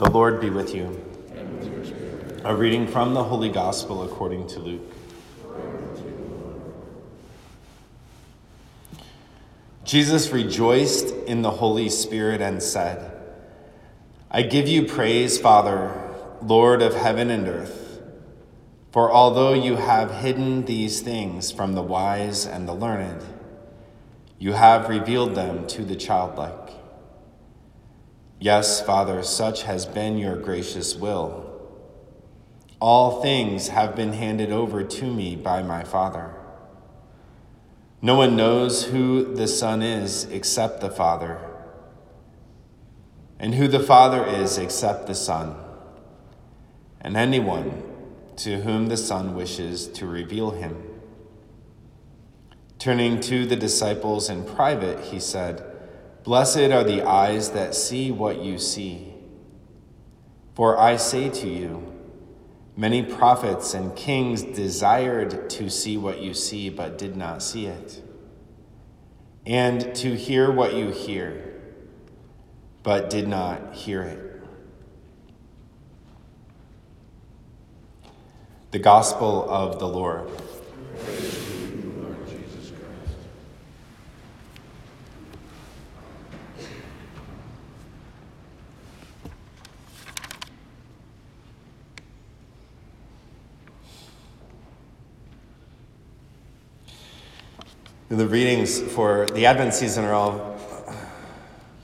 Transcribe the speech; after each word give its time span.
The 0.00 0.08
Lord 0.08 0.40
be 0.40 0.48
with 0.48 0.74
you. 0.74 0.98
A 2.42 2.56
reading 2.56 2.86
from 2.86 3.12
the 3.12 3.22
Holy 3.22 3.50
Gospel 3.50 4.02
according 4.02 4.46
to 4.46 4.58
Luke. 4.58 4.94
Jesus 9.84 10.32
rejoiced 10.32 11.14
in 11.26 11.42
the 11.42 11.50
Holy 11.50 11.90
Spirit 11.90 12.40
and 12.40 12.62
said, 12.62 13.14
I 14.30 14.40
give 14.40 14.66
you 14.66 14.86
praise, 14.86 15.38
Father, 15.38 16.10
Lord 16.40 16.80
of 16.80 16.94
heaven 16.94 17.30
and 17.30 17.46
earth, 17.46 18.00
for 18.92 19.12
although 19.12 19.52
you 19.52 19.76
have 19.76 20.22
hidden 20.22 20.64
these 20.64 21.02
things 21.02 21.52
from 21.52 21.74
the 21.74 21.82
wise 21.82 22.46
and 22.46 22.66
the 22.66 22.72
learned, 22.72 23.22
you 24.38 24.54
have 24.54 24.88
revealed 24.88 25.34
them 25.34 25.66
to 25.66 25.84
the 25.84 25.94
childlike. 25.94 26.79
Yes, 28.42 28.80
Father, 28.80 29.22
such 29.22 29.64
has 29.64 29.84
been 29.84 30.16
your 30.16 30.34
gracious 30.34 30.96
will. 30.96 31.46
All 32.80 33.20
things 33.20 33.68
have 33.68 33.94
been 33.94 34.14
handed 34.14 34.50
over 34.50 34.82
to 34.82 35.04
me 35.04 35.36
by 35.36 35.62
my 35.62 35.84
Father. 35.84 36.34
No 38.00 38.14
one 38.14 38.36
knows 38.36 38.84
who 38.84 39.34
the 39.34 39.46
Son 39.46 39.82
is 39.82 40.24
except 40.24 40.80
the 40.80 40.88
Father, 40.88 41.38
and 43.38 43.56
who 43.56 43.68
the 43.68 43.78
Father 43.78 44.24
is 44.24 44.56
except 44.56 45.06
the 45.06 45.14
Son, 45.14 45.54
and 47.02 47.18
anyone 47.18 47.82
to 48.36 48.62
whom 48.62 48.86
the 48.86 48.96
Son 48.96 49.34
wishes 49.34 49.86
to 49.88 50.06
reveal 50.06 50.52
him. 50.52 50.82
Turning 52.78 53.20
to 53.20 53.44
the 53.44 53.56
disciples 53.56 54.30
in 54.30 54.46
private, 54.46 54.98
he 55.04 55.20
said, 55.20 55.69
Blessed 56.22 56.70
are 56.70 56.84
the 56.84 57.02
eyes 57.02 57.50
that 57.50 57.74
see 57.74 58.10
what 58.10 58.42
you 58.42 58.58
see. 58.58 59.14
For 60.54 60.78
I 60.78 60.96
say 60.96 61.30
to 61.30 61.48
you, 61.48 61.92
many 62.76 63.02
prophets 63.02 63.72
and 63.72 63.96
kings 63.96 64.42
desired 64.42 65.48
to 65.50 65.70
see 65.70 65.96
what 65.96 66.20
you 66.20 66.34
see, 66.34 66.68
but 66.68 66.98
did 66.98 67.16
not 67.16 67.42
see 67.42 67.66
it, 67.66 68.02
and 69.46 69.94
to 69.94 70.14
hear 70.14 70.50
what 70.50 70.74
you 70.74 70.90
hear, 70.90 71.60
but 72.82 73.08
did 73.08 73.26
not 73.26 73.74
hear 73.74 74.02
it. 74.02 74.26
The 78.72 78.78
Gospel 78.78 79.48
of 79.48 79.78
the 79.78 79.88
Lord. 79.88 80.30
The 98.10 98.26
readings 98.26 98.80
for 98.80 99.26
the 99.34 99.46
Advent 99.46 99.72
season 99.72 100.04
are 100.04 100.12
all 100.12 100.58
uh, 100.88 100.92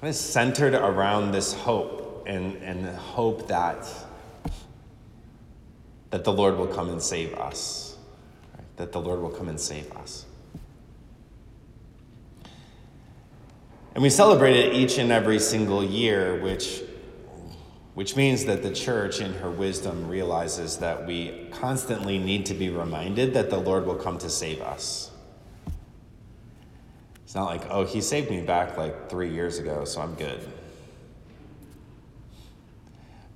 kind 0.00 0.08
of 0.08 0.14
centered 0.14 0.72
around 0.72 1.32
this 1.32 1.52
hope 1.52 2.24
and, 2.26 2.56
and 2.62 2.82
the 2.82 2.94
hope 2.94 3.46
that, 3.48 3.86
that 6.08 6.24
the 6.24 6.32
Lord 6.32 6.56
will 6.56 6.66
come 6.66 6.88
and 6.88 7.02
save 7.02 7.34
us. 7.34 7.98
Right? 8.54 8.64
That 8.78 8.92
the 8.92 9.02
Lord 9.02 9.20
will 9.20 9.28
come 9.28 9.50
and 9.50 9.60
save 9.60 9.92
us. 9.92 10.24
And 13.92 14.02
we 14.02 14.08
celebrate 14.08 14.56
it 14.56 14.72
each 14.72 14.96
and 14.96 15.12
every 15.12 15.38
single 15.38 15.84
year, 15.84 16.40
which, 16.40 16.80
which 17.92 18.16
means 18.16 18.46
that 18.46 18.62
the 18.62 18.72
church, 18.72 19.20
in 19.20 19.34
her 19.34 19.50
wisdom, 19.50 20.08
realizes 20.08 20.78
that 20.78 21.06
we 21.06 21.48
constantly 21.50 22.16
need 22.16 22.46
to 22.46 22.54
be 22.54 22.70
reminded 22.70 23.34
that 23.34 23.50
the 23.50 23.58
Lord 23.58 23.84
will 23.84 23.96
come 23.96 24.16
to 24.16 24.30
save 24.30 24.62
us. 24.62 25.10
It's 27.34 27.40
not 27.40 27.46
like, 27.46 27.66
oh, 27.68 27.84
he 27.84 28.00
saved 28.00 28.30
me 28.30 28.42
back 28.42 28.76
like 28.76 29.10
three 29.10 29.28
years 29.28 29.58
ago, 29.58 29.84
so 29.84 30.00
I'm 30.00 30.14
good. 30.14 30.38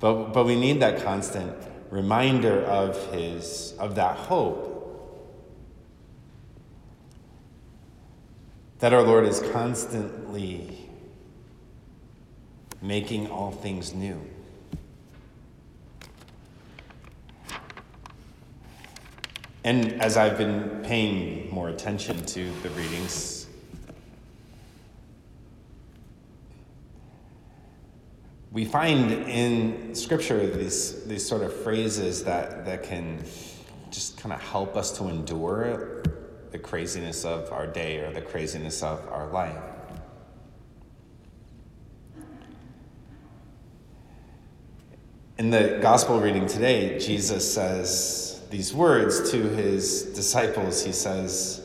But, 0.00 0.34
but 0.34 0.44
we 0.44 0.54
need 0.54 0.82
that 0.82 1.02
constant 1.02 1.56
reminder 1.88 2.60
of 2.64 3.10
his 3.10 3.72
of 3.78 3.94
that 3.94 4.18
hope 4.18 5.40
that 8.80 8.92
our 8.92 9.02
Lord 9.02 9.24
is 9.24 9.40
constantly 9.50 10.90
making 12.82 13.30
all 13.30 13.50
things 13.50 13.94
new. 13.94 14.20
And 19.64 20.02
as 20.02 20.18
I've 20.18 20.36
been 20.36 20.82
paying 20.84 21.48
more 21.50 21.70
attention 21.70 22.22
to 22.26 22.52
the 22.62 22.68
readings 22.68 23.45
we 28.56 28.64
find 28.64 29.10
in 29.28 29.94
scripture 29.94 30.46
these, 30.46 31.04
these 31.04 31.28
sort 31.28 31.42
of 31.42 31.54
phrases 31.62 32.24
that, 32.24 32.64
that 32.64 32.82
can 32.82 33.22
just 33.90 34.16
kind 34.16 34.32
of 34.32 34.40
help 34.40 34.78
us 34.78 34.96
to 34.96 35.08
endure 35.08 36.02
the 36.52 36.58
craziness 36.58 37.26
of 37.26 37.52
our 37.52 37.66
day 37.66 37.98
or 37.98 38.10
the 38.14 38.22
craziness 38.22 38.82
of 38.82 39.06
our 39.08 39.26
life. 39.26 39.62
In 45.36 45.50
the 45.50 45.78
gospel 45.82 46.18
reading 46.18 46.46
today, 46.46 46.98
Jesus 46.98 47.52
says 47.52 48.40
these 48.50 48.72
words 48.72 49.30
to 49.32 49.50
his 49.50 50.04
disciples. 50.14 50.82
He 50.82 50.92
says, 50.92 51.60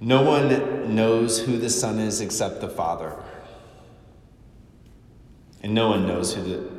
No 0.00 0.20
one 0.20 0.94
knows 0.94 1.40
who 1.40 1.56
the 1.56 1.70
Son 1.70 1.98
is 1.98 2.20
except 2.20 2.60
the 2.60 2.68
Father 2.68 3.16
and 5.62 5.74
no 5.74 5.88
one 5.88 6.06
knows 6.06 6.34
who 6.34 6.42
the 6.42 6.78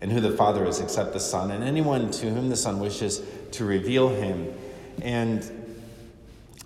and 0.00 0.12
who 0.12 0.20
the 0.20 0.30
Father 0.30 0.64
is 0.64 0.78
except 0.80 1.12
the 1.12 1.20
Son, 1.20 1.50
and 1.50 1.64
anyone 1.64 2.10
to 2.12 2.30
whom 2.30 2.48
the 2.48 2.56
Son 2.56 2.78
wishes 2.78 3.20
to 3.52 3.64
reveal 3.64 4.08
him. 4.08 4.52
And 5.02 5.38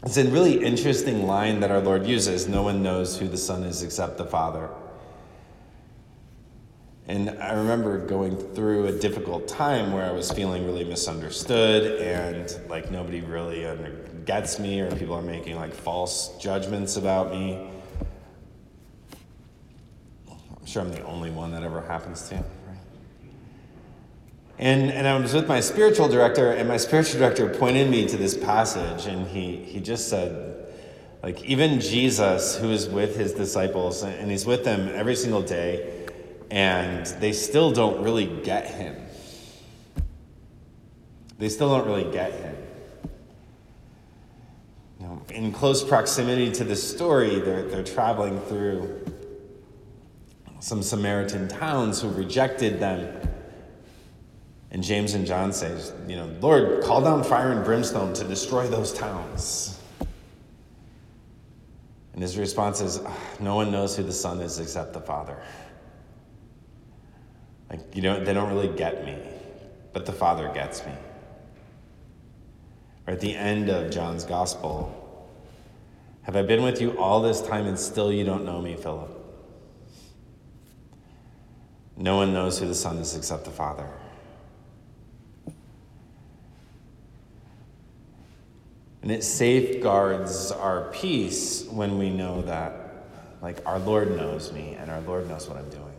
it's 0.05 0.17
a 0.17 0.25
really 0.29 0.63
interesting 0.63 1.27
line 1.27 1.61
that 1.61 1.71
our 1.71 1.81
Lord 1.81 2.07
uses 2.07 2.47
no 2.47 2.63
one 2.63 2.83
knows 2.83 3.19
who 3.19 3.29
the 3.29 3.39
Son 3.39 3.63
is 3.63 3.83
except 3.83 4.19
the 4.19 4.27
Father. 4.27 4.69
And 7.09 7.31
I 7.31 7.55
remember 7.55 7.99
going 7.99 8.37
through 8.55 8.87
a 8.87 8.93
difficult 8.93 9.49
time 9.49 9.93
where 9.93 10.05
I 10.05 10.13
was 10.13 10.31
feeling 10.31 10.65
really 10.67 10.85
misunderstood 10.85 12.01
and 12.01 12.55
like 12.69 12.91
nobody 12.91 13.21
really 13.23 13.67
gets 14.25 14.59
me, 14.59 14.81
or 14.81 14.95
people 14.97 15.15
are 15.15 15.23
making 15.23 15.57
like 15.57 15.73
false 15.73 16.37
judgments 16.39 16.97
about 16.97 17.31
me. 17.31 17.71
Sure 20.73 20.81
I'm 20.81 20.91
the 20.91 21.05
only 21.05 21.31
one 21.31 21.51
that 21.51 21.63
ever 21.63 21.83
happens 21.83 22.31
to. 22.31 22.43
And, 24.59 24.91
and 24.91 25.07
I 25.07 25.19
was 25.19 25.35
with 25.35 25.47
my 25.47 25.61
spiritual 25.61 26.09
director, 26.09 26.51
and 26.51 26.67
my 26.67 26.79
spiritual 26.79 27.21
director 27.21 27.51
pointed 27.51 27.91
me 27.91 28.09
to 28.09 28.17
this 28.17 28.35
passage, 28.35 29.05
and 29.05 29.27
he, 29.29 29.57
he 29.57 29.81
just 29.81 30.09
said, 30.09 30.73
like, 31.23 31.45
even 31.45 31.79
Jesus, 31.79 32.57
who 32.57 32.71
is 32.71 32.89
with 32.89 33.17
his 33.17 33.35
disciples, 33.35 34.03
and 34.03 34.31
he's 34.31 34.47
with 34.47 34.65
them 34.65 34.89
every 34.95 35.15
single 35.15 35.43
day, 35.43 36.09
and 36.51 37.05
they 37.21 37.35
still 37.35 37.71
don't 37.71 38.03
really 38.03 38.41
get 38.43 38.65
him. 38.65 38.97
They 41.39 41.51
still 41.51 41.69
don't 41.69 41.87
really 41.87 42.11
get 42.11 42.33
him. 42.33 42.57
You 45.01 45.07
know, 45.07 45.23
in 45.35 45.53
close 45.53 45.85
proximity 45.85 46.51
to 46.53 46.65
this 46.65 46.83
story, 46.83 47.41
they're, 47.41 47.65
they're 47.65 47.85
traveling 47.85 48.41
through 48.41 49.12
some 50.63 50.81
Samaritan 50.81 51.49
towns 51.49 52.01
who 52.01 52.09
rejected 52.11 52.79
them. 52.79 53.29
And 54.71 54.81
James 54.81 55.15
and 55.15 55.27
John 55.27 55.53
say, 55.53 55.77
you 56.07 56.15
know, 56.15 56.31
Lord, 56.41 56.85
call 56.85 57.03
down 57.03 57.25
fire 57.25 57.51
and 57.51 57.65
brimstone 57.65 58.15
to 58.15 58.25
destroy 58.25 58.69
those 58.69 58.93
towns. 58.93 59.81
And 62.13 62.23
his 62.23 62.39
response 62.39 62.81
is, 62.81 63.01
ah, 63.05 63.19
no 63.41 63.57
one 63.57 63.73
knows 63.73 63.97
who 63.97 64.05
the 64.05 64.13
Son 64.13 64.41
is 64.41 64.61
except 64.61 64.93
the 64.93 65.01
Father. 65.01 65.37
Like, 67.69 67.81
you 67.97 68.03
know, 68.03 68.23
they 68.23 68.33
don't 68.33 68.49
really 68.49 68.75
get 68.77 69.05
me, 69.05 69.19
but 69.93 70.07
the 70.07 70.13
Father 70.13 70.49
gets 70.55 70.87
me. 70.87 70.93
Or 73.09 73.15
at 73.15 73.21
the 73.21 73.35
end 73.35 73.69
of 73.69 73.91
John's 73.91 74.23
Gospel, 74.23 75.29
have 76.23 76.37
I 76.37 76.43
been 76.43 76.63
with 76.63 76.81
you 76.81 76.97
all 77.01 77.21
this 77.21 77.43
time 77.43 77.67
and 77.67 77.77
still 77.77 78.13
you 78.13 78.23
don't 78.23 78.45
know 78.45 78.63
me, 78.63 78.77
Philip? 78.77 79.22
No 82.03 82.17
one 82.17 82.33
knows 82.33 82.59
who 82.59 82.67
the 82.67 82.75
Son 82.75 82.97
is 82.99 83.17
except 83.17 83.45
the 83.45 83.53
Father. 83.53 83.87
And 89.03 89.13
it 89.13 89.23
safeguards 89.23 90.51
our 90.51 90.91
peace 90.91 91.65
when 91.71 91.99
we 91.99 92.11
know 92.11 92.43
that, 92.43 93.05
like, 93.41 93.65
our 93.65 93.79
Lord 93.79 94.17
knows 94.17 94.53
me 94.53 94.75
and 94.81 94.91
our 94.91 95.01
Lord 95.03 95.29
knows 95.29 95.49
what 95.49 95.57
I'm 95.57 95.71
doing. 95.71 95.95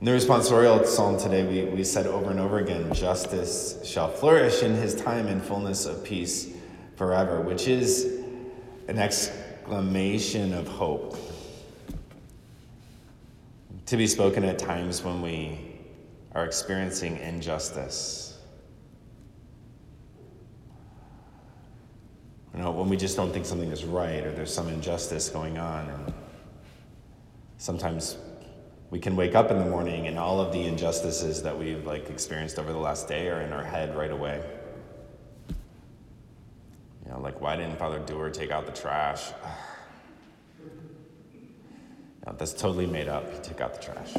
In 0.00 0.06
the 0.06 0.10
responsorial 0.10 0.84
psalm 0.84 1.16
today, 1.16 1.46
we, 1.46 1.70
we 1.70 1.84
said 1.84 2.08
over 2.08 2.32
and 2.32 2.40
over 2.40 2.58
again 2.58 2.92
justice 2.92 3.78
shall 3.84 4.08
flourish 4.08 4.64
in 4.64 4.74
his 4.74 4.96
time 4.96 5.28
in 5.28 5.40
fullness 5.40 5.86
of 5.86 6.02
peace 6.02 6.48
forever, 6.96 7.40
which 7.40 7.68
is 7.68 8.20
an 8.88 8.98
exclamation 8.98 10.52
of 10.52 10.66
hope. 10.66 11.16
To 13.86 13.96
be 13.96 14.08
spoken 14.08 14.44
at 14.44 14.58
times 14.58 15.04
when 15.04 15.22
we 15.22 15.60
are 16.34 16.44
experiencing 16.44 17.18
injustice. 17.18 18.36
You 22.52 22.62
know, 22.62 22.72
when 22.72 22.88
we 22.88 22.96
just 22.96 23.16
don't 23.16 23.32
think 23.32 23.46
something 23.46 23.70
is 23.70 23.84
right 23.84 24.24
or 24.24 24.32
there's 24.32 24.52
some 24.52 24.68
injustice 24.68 25.28
going 25.28 25.56
on. 25.56 25.88
And 25.88 26.14
sometimes 27.58 28.16
we 28.90 28.98
can 28.98 29.14
wake 29.14 29.36
up 29.36 29.52
in 29.52 29.58
the 29.58 29.66
morning 29.66 30.08
and 30.08 30.18
all 30.18 30.40
of 30.40 30.52
the 30.52 30.64
injustices 30.64 31.42
that 31.44 31.56
we've 31.56 31.86
like 31.86 32.10
experienced 32.10 32.58
over 32.58 32.72
the 32.72 32.78
last 32.78 33.06
day 33.06 33.28
are 33.28 33.42
in 33.42 33.52
our 33.52 33.64
head 33.64 33.96
right 33.96 34.10
away. 34.10 34.42
You 37.04 37.12
know, 37.12 37.20
like 37.20 37.40
why 37.40 37.54
didn't 37.54 37.78
Father 37.78 38.00
Dewar 38.00 38.30
take 38.30 38.50
out 38.50 38.66
the 38.66 38.72
trash? 38.72 39.30
No, 42.26 42.32
that's 42.36 42.52
totally 42.52 42.86
made 42.86 43.08
up. 43.08 43.32
He 43.32 43.40
took 43.40 43.60
out 43.60 43.74
the 43.74 43.82
trash. 43.82 44.14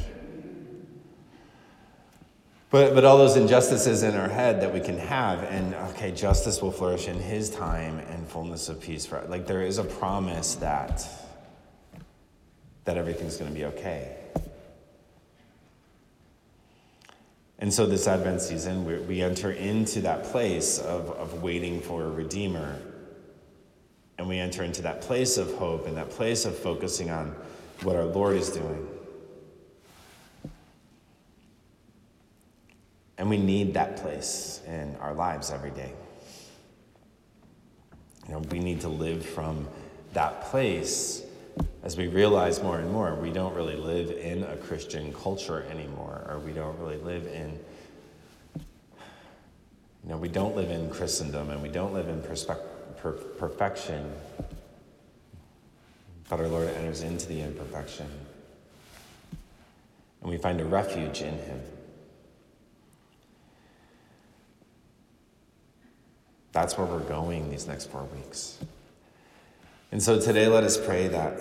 But, 2.69 2.93
but 2.93 3.05
all 3.05 3.17
those 3.17 3.37
injustices 3.37 4.03
in 4.03 4.15
our 4.15 4.27
head 4.27 4.61
that 4.61 4.73
we 4.73 4.81
can 4.81 4.97
have, 4.97 5.43
and 5.43 5.73
okay, 5.91 6.11
justice 6.11 6.61
will 6.61 6.71
flourish 6.71 7.07
in 7.07 7.17
his 7.17 7.49
time 7.49 7.99
and 7.99 8.27
fullness 8.27 8.67
of 8.67 8.81
peace. 8.81 9.05
For, 9.05 9.21
like 9.29 9.47
there 9.47 9.61
is 9.61 9.77
a 9.77 9.85
promise 9.85 10.55
that, 10.55 11.07
that 12.83 12.97
everything's 12.97 13.37
going 13.37 13.51
to 13.51 13.57
be 13.57 13.65
okay. 13.65 14.17
And 17.59 17.73
so, 17.73 17.85
this 17.85 18.07
Advent 18.07 18.41
season, 18.41 18.85
we, 18.85 18.97
we 18.99 19.21
enter 19.21 19.51
into 19.51 20.01
that 20.01 20.25
place 20.25 20.77
of, 20.77 21.09
of 21.11 21.41
waiting 21.41 21.81
for 21.81 22.03
a 22.03 22.09
Redeemer. 22.09 22.79
And 24.19 24.27
we 24.27 24.39
enter 24.39 24.63
into 24.63 24.81
that 24.81 25.01
place 25.01 25.37
of 25.37 25.53
hope 25.55 25.87
and 25.87 25.95
that 25.97 26.09
place 26.09 26.45
of 26.45 26.57
focusing 26.57 27.09
on 27.11 27.35
what 27.83 27.95
our 27.95 28.05
Lord 28.05 28.35
is 28.37 28.49
doing. 28.49 28.87
And 33.17 33.29
we 33.29 33.37
need 33.37 33.73
that 33.73 33.97
place 33.97 34.61
in 34.67 34.95
our 34.97 35.13
lives 35.13 35.51
every 35.51 35.71
day. 35.71 35.91
You 38.27 38.33
know, 38.33 38.39
we 38.39 38.59
need 38.59 38.81
to 38.81 38.89
live 38.89 39.25
from 39.25 39.67
that 40.13 40.41
place 40.43 41.23
as 41.83 41.95
we 41.95 42.07
realize 42.07 42.61
more 42.61 42.79
and 42.79 42.91
more, 42.91 43.15
we 43.15 43.31
don't 43.31 43.53
really 43.55 43.75
live 43.75 44.11
in 44.11 44.43
a 44.43 44.57
Christian 44.57 45.13
culture 45.13 45.63
anymore, 45.71 46.25
or 46.29 46.39
we 46.39 46.51
don't 46.51 46.77
really 46.79 46.97
live 46.97 47.25
in, 47.27 47.57
you 50.03 50.09
know, 50.09 50.17
we 50.17 50.27
don't 50.27 50.55
live 50.55 50.69
in 50.69 50.89
Christendom 50.89 51.49
and 51.49 51.61
we 51.61 51.69
don't 51.69 51.93
live 51.93 52.09
in 52.09 52.21
perspe- 52.21 52.59
per- 52.97 53.13
perfection. 53.13 54.11
But 56.29 56.39
our 56.39 56.47
Lord 56.47 56.69
enters 56.69 57.01
into 57.01 57.27
the 57.27 57.41
imperfection. 57.41 58.07
And 60.21 60.29
we 60.29 60.37
find 60.37 60.59
a 60.59 60.65
refuge 60.65 61.21
in 61.21 61.37
Him. 61.37 61.61
That's 66.51 66.77
where 66.77 66.87
we're 66.87 66.99
going 66.99 67.49
these 67.49 67.67
next 67.67 67.89
four 67.91 68.03
weeks. 68.05 68.57
And 69.91 70.01
so 70.01 70.19
today, 70.19 70.47
let 70.47 70.63
us 70.63 70.77
pray 70.77 71.07
that 71.07 71.39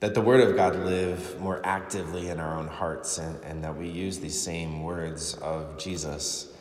that 0.00 0.14
the 0.14 0.20
Word 0.20 0.40
of 0.40 0.54
God 0.54 0.76
live 0.76 1.40
more 1.40 1.60
actively 1.64 2.28
in 2.28 2.38
our 2.38 2.58
own 2.58 2.68
hearts 2.68 3.18
and, 3.18 3.42
and 3.42 3.64
that 3.64 3.76
we 3.76 3.88
use 3.88 4.18
these 4.18 4.40
same 4.40 4.82
words 4.82 5.34
of 5.34 5.78
Jesus, 5.78 6.52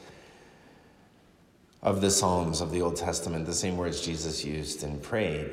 of 1.86 2.02
the 2.02 2.10
Psalms, 2.10 2.62
of 2.62 2.72
the 2.72 2.82
Old 2.82 2.96
Testament, 2.96 3.46
the 3.46 3.54
same 3.54 3.78
words 3.78 4.02
Jesus 4.02 4.44
used 4.44 4.84
and 4.84 5.02
prayed 5.04 5.52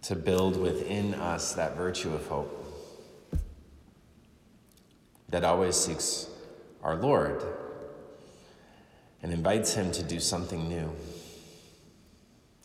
to 0.00 0.16
build 0.16 0.56
within 0.56 1.12
us 1.12 1.52
that 1.52 1.76
virtue 1.76 2.14
of 2.14 2.26
hope 2.26 2.56
that 5.28 5.44
always 5.44 5.76
seeks 5.76 6.26
our 6.82 6.96
Lord 6.96 7.42
and 9.22 9.30
invites 9.30 9.74
Him 9.74 9.92
to 9.92 10.02
do 10.02 10.20
something 10.20 10.66
new 10.66 10.90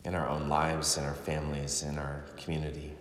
in 0.05 0.15
our 0.15 0.29
own 0.29 0.47
lives, 0.47 0.97
in 0.97 1.03
our 1.03 1.13
families, 1.13 1.83
in 1.83 1.97
our 1.97 2.23
community. 2.37 2.93